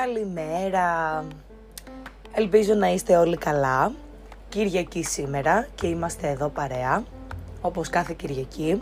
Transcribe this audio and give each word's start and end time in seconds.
Καλημέρα. 0.00 1.24
Ελπίζω 2.32 2.74
να 2.74 2.92
είστε 2.92 3.16
όλοι 3.16 3.36
καλά. 3.36 3.92
Κυριακή 4.48 5.02
σήμερα 5.02 5.66
και 5.74 5.86
είμαστε 5.86 6.28
εδώ 6.28 6.48
παρέα, 6.48 7.02
όπως 7.60 7.88
κάθε 7.88 8.14
Κυριακή, 8.16 8.78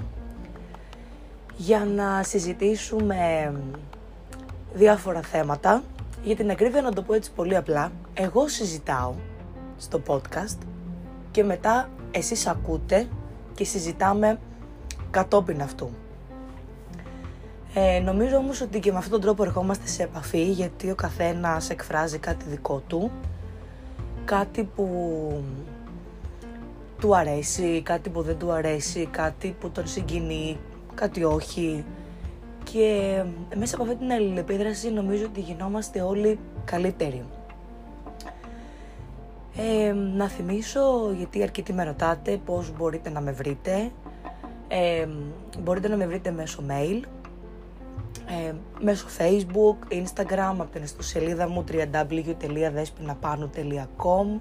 για 1.56 1.84
να 1.84 2.22
συζητήσουμε 2.22 3.52
διάφορα 4.74 5.20
θέματα. 5.20 5.82
Για 6.22 6.36
την 6.36 6.50
ακρίβεια 6.50 6.82
να 6.82 6.92
το 6.92 7.02
πω 7.02 7.14
έτσι 7.14 7.30
πολύ 7.32 7.56
απλά, 7.56 7.92
εγώ 8.14 8.48
συζητάω 8.48 9.14
στο 9.78 10.02
podcast 10.06 10.58
και 11.30 11.44
μετά 11.44 11.88
εσείς 12.10 12.46
ακούτε 12.46 13.08
και 13.54 13.64
συζητάμε 13.64 14.38
κατόπιν 15.10 15.62
αυτού. 15.62 15.90
Ε, 17.74 18.00
νομίζω 18.00 18.36
όμως 18.36 18.60
ότι 18.60 18.80
και 18.80 18.92
με 18.92 18.98
αυτόν 18.98 19.12
τον 19.12 19.20
τρόπο 19.20 19.42
ερχόμαστε 19.42 19.86
σε 19.86 20.02
επαφή 20.02 20.42
γιατί 20.42 20.90
ο 20.90 20.94
καθένας 20.94 21.70
εκφράζει 21.70 22.18
κάτι 22.18 22.44
δικό 22.48 22.82
του 22.86 23.10
κάτι 24.24 24.64
που 24.74 24.86
του 27.00 27.16
αρέσει, 27.16 27.82
κάτι 27.82 28.10
που 28.10 28.22
δεν 28.22 28.38
του 28.38 28.52
αρέσει, 28.52 29.06
κάτι 29.06 29.56
που 29.60 29.70
τον 29.70 29.86
συγκινεί, 29.86 30.58
κάτι 30.94 31.24
όχι 31.24 31.84
και 32.64 33.22
μέσα 33.56 33.74
από 33.74 33.84
αυτή 33.84 33.96
την 33.96 34.12
αλληλεπίδραση 34.12 34.90
νομίζω 34.90 35.24
ότι 35.24 35.40
γινόμαστε 35.40 36.00
όλοι 36.00 36.38
καλύτεροι. 36.64 37.24
Ε, 39.56 39.92
να 39.92 40.28
θυμίσω, 40.28 41.12
γιατί 41.16 41.42
αρκετοί 41.42 41.72
με 41.72 41.84
ρωτάτε 41.84 42.40
πώς 42.44 42.72
μπορείτε 42.76 43.10
να 43.10 43.20
με 43.20 43.32
βρείτε. 43.32 43.90
Ε, 44.68 45.08
μπορείτε 45.58 45.88
να 45.88 45.96
με 45.96 46.06
βρείτε 46.06 46.30
μέσω 46.30 46.62
mail 46.68 47.02
ε, 48.30 48.52
μέσω 48.80 49.06
facebook, 49.18 49.76
instagram, 49.92 50.54
από 50.58 50.72
την 50.72 50.82
ιστοσελίδα 50.82 51.48
μου 51.48 51.64
www.despinapanu.com 51.72 54.38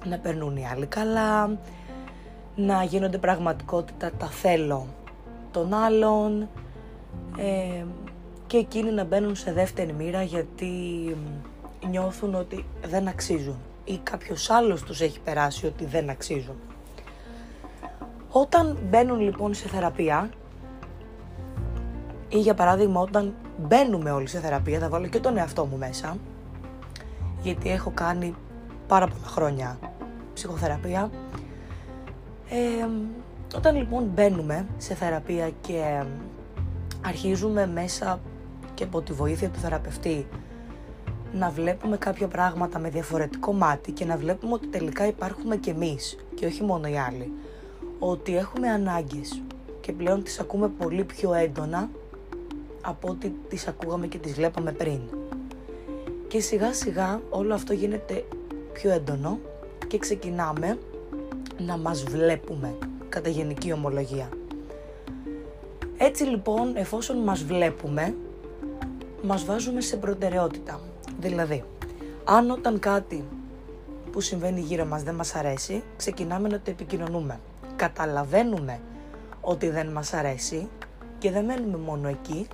να 0.05 0.19
περνούν 0.19 0.57
οι 0.57 0.67
άλλοι 0.67 0.87
καλά, 0.87 1.59
να 2.55 2.83
γίνονται 2.83 3.19
πραγματικότητα 3.19 4.11
τα 4.19 4.27
θέλω 4.27 4.87
των 5.51 5.75
άλλων 5.75 6.49
ε, 7.39 7.85
και 8.47 8.57
εκείνοι 8.57 8.91
να 8.91 9.05
μπαίνουν 9.05 9.37
σε 9.37 9.53
δεύτερη 9.53 9.93
μοίρα 9.93 10.23
γιατί 10.23 10.77
νιώθουν 11.89 12.35
ότι 12.35 12.65
δεν 12.87 13.09
αξίζουν 13.09 13.57
ή 13.85 13.99
κάποιος 14.03 14.51
άλλος 14.51 14.83
τους 14.83 15.01
έχει 15.01 15.21
περάσει 15.21 15.67
ότι 15.67 15.85
δεν 15.85 16.11
αξίζουν. 16.11 16.57
Όταν 18.31 18.79
μπαίνουν 18.91 19.21
λοιπόν 19.21 19.55
σε 19.55 19.69
θεραπεία 19.69 20.31
ή 22.29 22.39
για 22.39 22.55
παράδειγμα 22.55 23.01
όταν 23.01 23.35
μπαίνουμε 23.59 24.11
όλοι 24.11 24.27
σε 24.27 24.41
θεραπεία, 24.41 24.79
θα 24.79 24.89
βάλω 24.89 25.07
και 25.07 25.21
τον 25.21 25.37
εαυτό 25.37 25.65
μου 25.65 25.77
μέσα, 25.77 26.17
γιατί 27.43 27.71
έχω 27.71 27.91
κάνει 27.91 28.35
πάρα 28.87 29.07
πολλά 29.07 29.27
χρόνια 29.27 29.79
ψυχοθεραπεία. 30.35 31.11
Ε, 32.51 32.89
όταν 33.57 33.77
λοιπόν 33.77 34.05
μπαίνουμε 34.15 34.67
σε 34.77 34.95
θεραπεία 34.95 35.51
και 35.61 36.03
αρχίζουμε 37.05 37.67
μέσα 37.67 38.21
και 38.75 38.85
από 38.85 39.01
τη 39.01 39.13
βοήθεια 39.13 39.49
του 39.49 39.59
θεραπευτή 39.59 40.27
να 41.33 41.51
βλέπουμε 41.51 41.97
κάποια 41.97 42.29
πράγματα 42.29 42.79
με 42.79 42.91
διαφορετικό 42.91 43.53
μάτι 43.53 43.93
και 43.93 44.05
να 44.05 44.17
βλέπουμε 44.17 44.53
ότι 44.53 44.67
τελικά 44.67 45.07
υπάρχουμε 45.07 45.57
και 45.57 45.71
εμείς 45.71 46.17
και 46.35 46.47
όχι 46.47 46.63
μόνο 46.63 46.89
οι 46.89 46.99
άλλοι. 46.99 47.33
Ότι 47.99 48.37
έχουμε 48.37 48.69
ανάγκες 48.69 49.43
και 49.81 49.93
πλέον 49.93 50.23
τις 50.23 50.41
ακούμε 50.41 50.69
πολύ 50.69 51.05
πιο 51.05 51.35
έντονα 51.35 51.89
από 52.81 53.09
ό,τι 53.09 53.31
τις 53.49 53.69
ακούγαμε 53.69 54.07
και 54.07 54.19
τις 54.19 54.33
βλέπαμε 54.33 54.73
πριν. 54.73 55.01
Και 56.29 56.41
σιγά 56.41 56.73
σιγά 56.73 57.21
όλο 57.31 57.55
αυτό 57.55 57.73
γίνεται 57.73 58.25
πιο 58.73 58.91
έντονο 58.91 59.39
και 59.87 59.99
ξεκινάμε 59.99 60.79
να 61.59 61.77
μας 61.77 62.03
βλέπουμε 62.05 62.75
κατά 63.09 63.29
γενική 63.29 63.73
ομολογία. 63.73 64.29
Έτσι 65.97 66.25
λοιπόν 66.25 66.77
εφόσον 66.77 67.19
μας 67.19 67.43
βλέπουμε 67.43 68.15
μας 69.23 69.45
βάζουμε 69.45 69.81
σε 69.81 69.97
προτεραιότητα. 69.97 70.81
Δηλαδή, 71.19 71.65
αν 72.25 72.51
όταν 72.51 72.79
κάτι 72.79 73.25
που 74.13 74.21
συμβαίνει 74.21 74.61
γύρω 74.61 74.85
μας 74.85 75.03
δεν 75.03 75.15
μας 75.15 75.35
αρέσει, 75.35 75.83
ξεκινάμε 75.97 76.49
να 76.49 76.61
το 76.61 76.71
επικοινωνούμε. 76.71 77.41
Καταλαβαίνουμε 77.77 78.81
ότι 79.41 79.69
δεν 79.69 79.87
μας 79.89 80.13
αρέσει 80.13 80.69
και 81.19 81.31
δεν 81.31 81.45
μένουμε 81.45 81.77
μόνο 81.77 82.09
εκεί, 82.09 82.47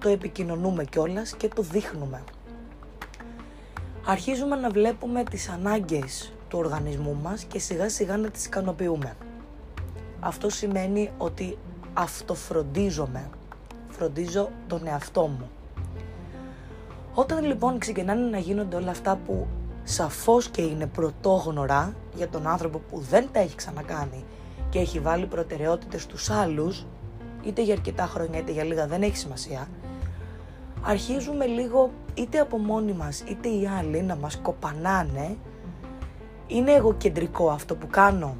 το 0.00 0.08
επικοινωνούμε 0.08 0.84
κιόλας 0.84 1.34
και 1.36 1.48
το 1.48 1.62
δείχνουμε. 1.62 2.22
Αρχίζουμε 4.06 4.56
να 4.56 4.70
βλέπουμε 4.70 5.24
τις 5.24 5.48
ανάγκες 5.48 6.32
του 6.48 6.58
οργανισμού 6.58 7.18
μας 7.22 7.44
και 7.44 7.58
σιγά 7.58 7.88
σιγά 7.88 8.16
να 8.16 8.30
τις 8.30 8.46
ικανοποιούμε. 8.46 9.16
Αυτό 10.20 10.50
σημαίνει 10.50 11.10
ότι 11.18 11.58
αυτοφροντίζομαι. 11.92 13.30
Φροντίζω 13.88 14.50
τον 14.66 14.86
εαυτό 14.86 15.26
μου. 15.26 15.50
Όταν 17.14 17.44
λοιπόν 17.44 17.78
ξεκινάνε 17.78 18.28
να 18.30 18.38
γίνονται 18.38 18.76
όλα 18.76 18.90
αυτά 18.90 19.18
που 19.26 19.46
σαφώς 19.84 20.48
και 20.48 20.62
είναι 20.62 20.86
πρωτόγνωρα 20.86 21.94
για 22.14 22.28
τον 22.28 22.46
άνθρωπο 22.46 22.78
που 22.90 22.98
δεν 22.98 23.28
τα 23.32 23.40
έχει 23.40 23.54
ξανακάνει 23.54 24.24
και 24.70 24.78
έχει 24.78 24.98
βάλει 24.98 25.26
προτεραιότητες 25.26 26.02
στους 26.02 26.30
άλλους, 26.30 26.86
είτε 27.42 27.62
για 27.62 27.74
αρκετά 27.74 28.06
χρόνια 28.06 28.38
είτε 28.38 28.52
για 28.52 28.64
λίγα 28.64 28.86
δεν 28.86 29.02
έχει 29.02 29.16
σημασία, 29.16 29.68
αρχίζουμε 30.82 31.46
λίγο 31.46 31.90
είτε 32.14 32.38
από 32.38 32.58
μόνοι 32.58 32.92
μας 32.92 33.20
είτε 33.28 33.48
οι 33.48 33.66
άλλοι 33.78 34.02
να 34.02 34.16
μας 34.16 34.36
κοπανάνε 34.36 35.36
είναι 36.46 36.72
εγωκεντρικό 36.72 37.50
αυτό 37.50 37.76
που 37.76 37.86
κάνω 37.86 38.36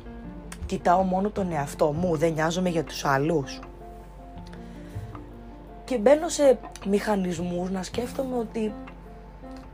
κοιτάω 0.69 1.03
μόνο 1.03 1.31
τον 1.31 1.53
εαυτό 1.53 1.93
μου, 1.93 2.17
δεν 2.17 2.33
νοιάζομαι 2.33 2.69
για 2.69 2.85
τους 2.85 3.05
άλλους. 3.05 3.61
Και 5.85 5.99
μπαίνω 5.99 6.29
σε 6.29 6.59
μηχανισμούς 6.87 7.71
να 7.71 7.83
σκέφτομαι 7.83 8.37
ότι 8.37 8.73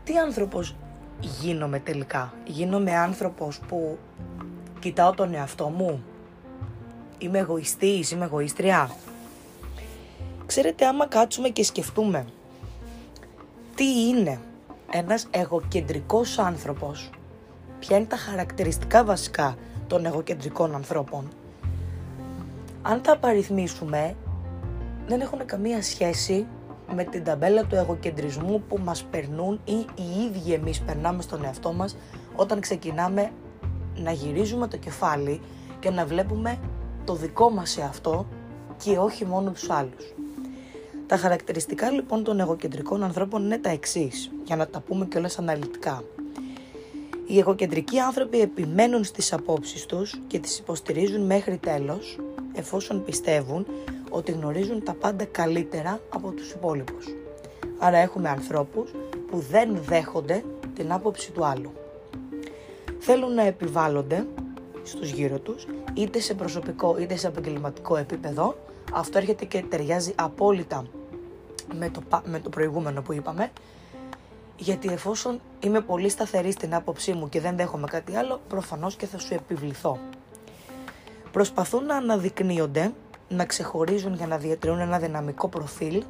τι 0.05 0.19
άνθρωπος 0.19 0.75
γίνομαι 1.20 1.78
τελικά. 1.78 2.32
Γίνομαι 2.46 2.96
άνθρωπος 2.96 3.61
που 3.69 3.99
κοιτάω 4.81 5.12
τον 5.12 5.34
εαυτό 5.34 5.69
μου. 5.69 6.02
Είμαι 7.19 7.38
εγωιστής, 7.38 8.11
είμαι 8.11 8.25
εγωίστρια. 8.25 8.90
Ξέρετε, 10.46 10.87
άμα 10.87 11.06
κάτσουμε 11.06 11.49
και 11.49 11.64
σκεφτούμε 11.64 12.25
τι 13.84 14.08
είναι 14.08 14.40
ένας 14.90 15.26
εγωκεντρικός 15.31 16.38
άνθρωπος, 16.38 17.10
ποια 17.78 17.96
είναι 17.96 18.06
τα 18.06 18.16
χαρακτηριστικά 18.16 19.04
βασικά 19.04 19.56
των 19.86 20.06
εγωκεντρικών 20.06 20.75
ανθρώπων, 20.75 21.28
αν 22.82 23.02
τα 23.02 23.12
απαριθμίσουμε, 23.12 24.16
δεν 25.06 25.20
έχουν 25.20 25.44
καμία 25.44 25.82
σχέση 25.82 26.46
με 26.94 27.04
την 27.04 27.25
ταμπέλα 27.25 27.64
του 27.64 27.75
εγωκεντρισμού 27.75 28.62
που 28.69 28.78
μας 28.84 29.04
περνούν 29.10 29.60
ή 29.64 29.72
οι 29.72 30.25
ίδιοι 30.26 30.52
εμείς 30.52 30.80
περνάμε 30.80 31.22
στον 31.22 31.44
εαυτό 31.44 31.72
μας 31.72 31.96
όταν 32.37 32.60
ξεκινάμε 32.60 33.30
να 33.96 34.10
γυρίζουμε 34.12 34.69
το 34.69 34.76
κεφάλι 34.76 35.40
και 35.78 35.90
να 35.90 36.06
βλέπουμε 36.06 36.58
το 37.04 37.14
δικό 37.14 37.50
μας 37.50 37.78
εαυτό 37.78 38.26
και 38.76 38.98
όχι 38.98 39.25
μόνο 39.25 39.50
τους 39.50 39.70
άλλους. 39.70 40.14
Τα 41.06 41.16
χαρακτηριστικά 41.16 41.90
λοιπόν 41.90 42.24
των 42.24 42.40
εγωκεντρικών 42.40 43.02
ανθρώπων 43.02 43.44
είναι 43.44 43.58
τα 43.58 43.68
εξής, 43.70 44.30
για 44.44 44.56
να 44.56 44.66
τα 44.66 44.80
πούμε 44.80 45.06
κιόλας 45.06 45.38
αναλυτικά. 45.38 46.04
Οι 47.26 47.38
εγωκεντρικοί 47.38 47.98
άνθρωποι 47.98 48.40
επιμένουν 48.40 49.04
στις 49.04 49.32
απόψεις 49.32 49.86
τους 49.86 50.20
και 50.26 50.38
τις 50.38 50.58
υποστηρίζουν 50.58 51.26
μέχρι 51.26 51.56
τέλος, 51.56 52.18
εφόσον 52.54 53.04
πιστεύουν 53.04 53.66
ότι 54.10 54.32
γνωρίζουν 54.32 54.84
τα 54.84 54.94
πάντα 54.94 55.24
καλύτερα 55.24 56.00
από 56.08 56.30
τους 56.30 56.50
υπόλοιπους. 56.50 57.06
Άρα 57.78 57.96
έχουμε 57.96 58.28
ανθρώπους 58.28 58.90
που 59.30 59.38
δεν 59.50 59.78
δέχονται 59.82 60.44
την 60.74 60.92
άποψη 60.92 61.32
του 61.32 61.44
άλλου. 61.44 61.72
Θέλουν 62.98 63.34
να 63.34 63.42
επιβάλλονται 63.42 64.26
στους 64.84 65.10
γύρω 65.10 65.38
τους, 65.38 65.66
είτε 65.94 66.20
σε 66.20 66.34
προσωπικό 66.34 66.96
είτε 66.98 67.16
σε 67.16 67.26
επαγγελματικό 67.26 67.96
επίπεδο. 67.96 68.56
Αυτό 68.92 69.19
έρχεται 69.19 69.44
και 69.44 69.64
ταιριάζει 69.69 70.12
απόλυτα 70.16 70.86
με 71.78 71.90
το, 71.90 72.02
με 72.25 72.40
το 72.40 72.48
προηγούμενο 72.48 73.02
που 73.02 73.12
είπαμε. 73.12 73.50
Γιατί 74.56 74.88
εφόσον 74.88 75.40
είμαι 75.60 75.81
πολύ 75.81 76.08
σταθερή 76.08 76.52
στην 76.52 76.75
άποψή 76.75 77.12
μου 77.12 77.28
και 77.28 77.40
δεν 77.40 77.56
δέχομαι 77.56 77.86
κάτι 77.86 78.16
άλλο, 78.16 78.40
προφανώς 78.48 78.96
και 78.96 79.06
θα 79.06 79.19
σου 79.19 79.34
επιβληθώ. 79.34 79.98
Προσπαθούν 81.32 81.84
να 81.84 81.96
αναδεικνύονται 81.96 82.92
να 83.28 83.44
ξεχωρίζουν 83.44 84.14
για 84.14 84.26
να 84.26 84.37
διατηρούν 84.37 84.78
ένα 84.78 84.98
δυναμικό 84.98 85.48
προφίλ. 85.48 86.02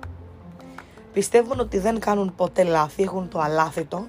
Πιστεύουν 1.13 1.61
ότι 1.61 1.79
δεν 1.79 2.01
κάνουν 2.01 2.35
ποτέ 2.35 2.65
λάθη, 2.65 3.03
έχουν 3.03 3.29
το 3.29 3.41
αλάθητο, 3.41 4.07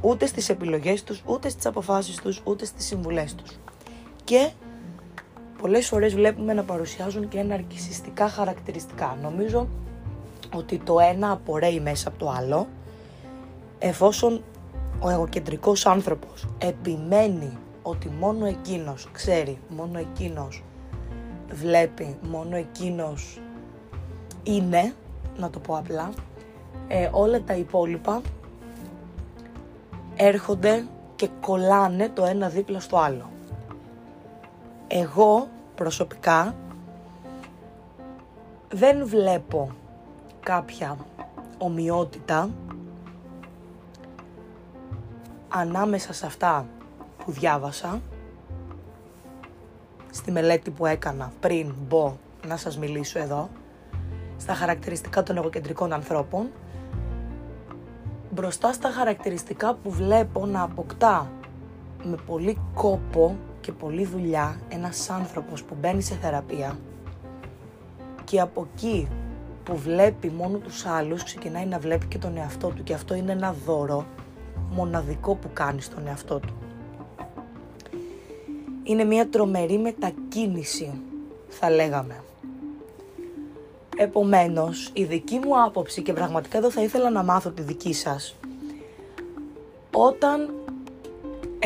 ούτε 0.00 0.26
στις 0.26 0.48
επιλογές 0.48 1.02
τους, 1.04 1.22
ούτε 1.24 1.48
στις 1.48 1.66
αποφάσεις 1.66 2.16
τους, 2.16 2.40
ούτε 2.44 2.64
στις 2.64 2.84
συμβουλές 2.84 3.34
τους. 3.34 3.50
Και 4.24 4.50
πολλές 5.60 5.88
φορές 5.88 6.14
βλέπουμε 6.14 6.52
να 6.52 6.62
παρουσιάζουν 6.62 7.28
και 7.28 7.38
εναρκησιστικά 7.38 8.28
χαρακτηριστικά. 8.28 9.18
Νομίζω 9.22 9.68
ότι 10.54 10.78
το 10.78 11.00
ένα 11.00 11.30
απορρέει 11.30 11.80
μέσα 11.80 12.08
από 12.08 12.18
το 12.18 12.30
άλλο, 12.30 12.66
εφόσον 13.78 14.42
ο 15.00 15.10
εγωκεντρικός 15.10 15.86
άνθρωπος 15.86 16.46
επιμένει 16.58 17.58
ότι 17.82 18.08
μόνο 18.20 18.46
εκείνος 18.46 19.08
ξέρει, 19.12 19.58
μόνο 19.68 19.98
εκείνος 19.98 20.62
βλέπει, 21.50 22.16
μόνο 22.22 22.56
εκείνος 22.56 23.40
είναι, 24.42 24.94
να 25.36 25.50
το 25.50 25.58
πω 25.58 25.76
απλά, 25.76 26.10
ε, 26.88 27.08
όλα 27.12 27.42
τα 27.42 27.54
υπόλοιπα 27.54 28.22
έρχονται 30.16 30.86
και 31.16 31.28
κολλάνε 31.40 32.08
το 32.08 32.24
ένα 32.24 32.48
δίπλα 32.48 32.80
στο 32.80 32.96
άλλο. 32.96 33.30
Εγώ 34.88 35.48
προσωπικά 35.74 36.54
δεν 38.68 39.06
βλέπω 39.06 39.70
κάποια 40.40 40.96
ομοιότητα 41.58 42.50
ανάμεσα 45.48 46.12
σε 46.12 46.26
αυτά 46.26 46.66
που 47.24 47.30
διάβασα 47.30 48.00
στη 50.10 50.30
μελέτη 50.30 50.70
που 50.70 50.86
έκανα 50.86 51.32
πριν 51.40 51.74
μπω 51.88 52.16
να 52.46 52.56
σας 52.56 52.78
μιλήσω 52.78 53.18
εδώ, 53.18 53.48
στα 54.36 54.54
χαρακτηριστικά 54.54 55.22
των 55.22 55.36
εγωκεντρικών 55.36 55.92
ανθρώπων, 55.92 56.50
μπροστά 58.30 58.72
στα 58.72 58.90
χαρακτηριστικά 58.90 59.74
που 59.74 59.90
βλέπω 59.90 60.46
να 60.46 60.62
αποκτά 60.62 61.30
με 62.02 62.16
πολύ 62.26 62.58
κόπο 62.74 63.36
και 63.64 63.72
πολύ 63.72 64.04
δουλειά 64.04 64.60
ένας 64.68 65.10
άνθρωπος 65.10 65.62
που 65.62 65.76
μπαίνει 65.80 66.02
σε 66.02 66.14
θεραπεία 66.14 66.78
και 68.24 68.40
από 68.40 68.68
εκεί 68.72 69.08
που 69.64 69.76
βλέπει 69.76 70.30
μόνο 70.30 70.58
τους 70.58 70.86
άλλους 70.86 71.22
ξεκινάει 71.22 71.66
να 71.66 71.78
βλέπει 71.78 72.06
και 72.06 72.18
τον 72.18 72.36
εαυτό 72.36 72.68
του 72.68 72.82
και 72.82 72.94
αυτό 72.94 73.14
είναι 73.14 73.32
ένα 73.32 73.54
δώρο 73.66 74.06
μοναδικό 74.70 75.34
που 75.34 75.48
κάνει 75.52 75.80
στον 75.80 76.06
εαυτό 76.06 76.38
του 76.38 76.54
είναι 78.84 79.04
μια 79.04 79.28
τρομερή 79.28 79.78
μετακίνηση, 79.78 81.00
θα 81.48 81.70
λέγαμε. 81.70 82.22
Επομένως, 83.96 84.90
η 84.92 85.04
δική 85.04 85.38
μου 85.38 85.62
άποψη 85.62 86.02
και 86.02 86.12
πραγματικά 86.12 86.58
εδώ 86.58 86.70
θα 86.70 86.82
ήθελα 86.82 87.10
να 87.10 87.22
μάθω 87.22 87.50
τη 87.50 87.62
δική 87.62 87.92
σας. 87.92 88.36
Όταν 89.92 90.54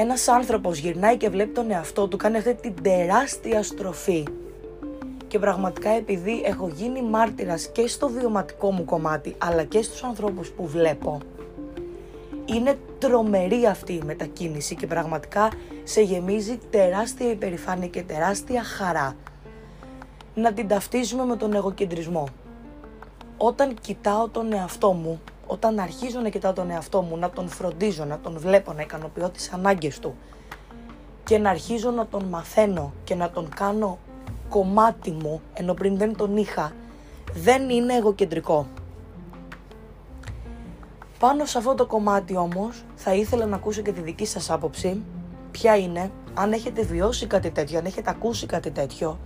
ένας 0.00 0.28
άνθρωπος 0.28 0.78
γυρνάει 0.78 1.16
και 1.16 1.28
βλέπει 1.28 1.52
τον 1.52 1.70
εαυτό 1.70 2.08
του, 2.08 2.16
κάνει 2.16 2.36
αυτή 2.36 2.54
την 2.54 2.74
τεράστια 2.82 3.62
στροφή 3.62 4.26
και 5.28 5.38
πραγματικά 5.38 5.90
επειδή 5.90 6.42
έχω 6.44 6.68
γίνει 6.68 7.02
μάρτυρας 7.02 7.68
και 7.68 7.86
στο 7.86 8.08
βιωματικό 8.08 8.72
μου 8.72 8.84
κομμάτι 8.84 9.34
αλλά 9.38 9.64
και 9.64 9.82
στους 9.82 10.02
ανθρώπους 10.04 10.50
που 10.50 10.66
βλέπω 10.66 11.18
είναι 12.44 12.78
τρομερή 12.98 13.66
αυτή 13.66 13.92
η 13.92 14.02
μετακίνηση 14.04 14.74
και 14.74 14.86
πραγματικά 14.86 15.50
σε 15.84 16.00
γεμίζει 16.00 16.58
τεράστια 16.70 17.30
υπερηφάνεια 17.30 17.88
και 17.88 18.02
τεράστια 18.02 18.62
χαρά 18.62 19.16
να 20.34 20.52
την 20.52 20.68
ταυτίζουμε 20.68 21.25
με 21.25 21.37
τον 21.37 21.54
εγωκεντρισμό. 21.54 22.28
Όταν 23.37 23.75
κοιτάω 23.80 24.28
τον 24.28 24.52
εαυτό 24.52 24.92
μου, 24.92 25.20
όταν 25.50 25.78
αρχίζω 25.78 26.21
να 26.21 26.28
κοιτάω 26.28 26.52
τον 26.52 26.71
εαυτό 26.71 27.02
μου, 27.02 27.17
να 27.17 27.31
τον 27.31 27.49
φροντίζω, 27.49 28.05
να 28.05 28.19
τον 28.19 28.38
βλέπω, 28.38 28.73
να 28.73 28.83
ικανοποιώ 28.83 29.28
τις 29.28 29.52
ανάγκες 29.52 29.99
του 29.99 30.14
και 31.25 31.38
να 31.38 31.50
αρχίζω 31.50 31.90
να 31.90 32.07
τον 32.07 32.25
μαθαίνω 32.25 32.93
και 33.05 33.14
να 33.14 33.31
τον 33.31 33.49
κάνω 33.57 33.99
κομμάτι 34.49 35.11
μου, 35.11 35.40
ενώ 35.55 35.75
πριν 35.75 35.97
δεν 35.97 36.17
τον 36.17 36.37
είχα, 36.37 36.73
δεν 37.35 37.71
είναι 37.71 37.95
εγωκεντρικό. 37.95 38.67
Πάνω 41.19 41.45
σε 41.45 41.59
αυτό 41.59 41.75
το 41.75 41.87
κομμάτι 41.87 42.37
όμως 42.37 42.85
θα 42.95 43.14
ήθελα 43.14 43.47
να 43.47 43.57
ακούσω 43.57 43.83
και 43.83 43.93
τη 43.93 44.00
δική 44.00 44.26
σας 44.26 44.50
άποψη. 44.50 45.02
Ποια 45.50 45.76
είναι, 45.76 46.11
αν 46.35 46.52
έχετε 46.52 46.83
βιώσει 46.83 47.26
κάτι 47.26 47.50
τέτοιο, 47.50 47.78
αν 47.78 47.85
έχετε 47.85 48.11
ακούσει 48.11 48.47
κάτι 48.47 48.71
τέτοιο 48.71 49.19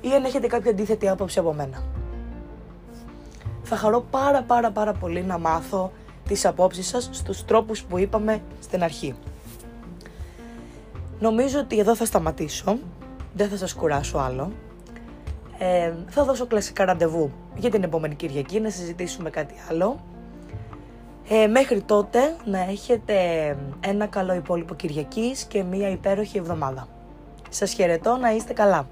ή 0.00 0.08
αν 0.08 0.24
έχετε 0.24 0.46
κάποια 0.46 0.70
αντίθετη 0.70 1.08
άποψη 1.08 1.38
από 1.38 1.52
μένα. 1.52 1.95
Θα 3.68 3.76
χαρώ 3.76 4.00
πάρα 4.10 4.42
πάρα 4.42 4.70
πάρα 4.70 4.92
πολύ 4.92 5.22
να 5.22 5.38
μάθω 5.38 5.92
τις 6.28 6.44
απόψεις 6.44 6.86
σας 6.88 7.08
στους 7.12 7.44
τρόπους 7.44 7.82
που 7.82 7.98
είπαμε 7.98 8.42
στην 8.62 8.82
αρχή. 8.82 9.14
Νομίζω 11.20 11.58
ότι 11.58 11.78
εδώ 11.78 11.96
θα 11.96 12.04
σταματήσω, 12.04 12.78
δεν 13.34 13.48
θα 13.48 13.56
σας 13.56 13.74
κουράσω 13.74 14.18
άλλο. 14.18 14.52
Ε, 15.58 15.92
θα 16.08 16.24
δώσω 16.24 16.46
κλασικά 16.46 16.84
ραντεβού 16.84 17.30
για 17.56 17.70
την 17.70 17.82
επόμενη 17.82 18.14
Κυριακή 18.14 18.60
να 18.60 18.70
συζητήσουμε 18.70 19.30
κάτι 19.30 19.54
άλλο. 19.70 20.00
Ε, 21.28 21.46
μέχρι 21.46 21.82
τότε 21.82 22.36
να 22.44 22.58
έχετε 22.58 23.14
ένα 23.80 24.06
καλό 24.06 24.34
υπόλοιπο 24.34 24.74
Κυριακής 24.74 25.44
και 25.44 25.62
μία 25.62 25.88
υπέροχη 25.88 26.38
εβδομάδα. 26.38 26.88
Σας 27.48 27.72
χαιρετώ 27.72 28.16
να 28.16 28.30
είστε 28.30 28.52
καλά. 28.52 28.86